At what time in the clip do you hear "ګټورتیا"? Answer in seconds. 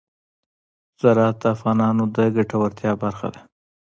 2.35-2.91